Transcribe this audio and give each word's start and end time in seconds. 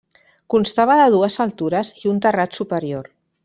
Constava 0.53 0.95
de 1.01 1.03
dues 1.17 1.37
altures 1.45 1.93
i 2.05 2.11
un 2.15 2.21
terrat 2.27 2.61
superior. 2.63 3.17